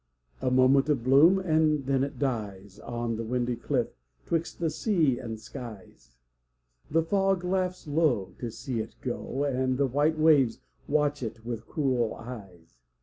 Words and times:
A 0.41 0.49
moment 0.49 0.89
of 0.89 1.03
bloom, 1.03 1.37
and 1.37 1.85
then 1.85 2.03
it 2.03 2.17
dies 2.17 2.79
On 2.79 3.17
the 3.17 3.23
windy 3.23 3.55
cliff 3.55 3.89
'twixt 4.25 4.57
the 4.57 4.71
sea 4.71 5.19
and 5.19 5.39
skies. 5.39 6.15
The 6.89 7.03
fog 7.03 7.43
laughs 7.43 7.85
low 7.85 8.33
to 8.39 8.49
see 8.49 8.79
it 8.79 8.95
go, 9.01 9.43
And 9.43 9.77
the 9.77 9.85
white 9.85 10.17
waves 10.17 10.57
watch 10.87 11.21
it 11.21 11.45
with 11.45 11.67
cruel 11.67 12.15
eyes. 12.15 12.79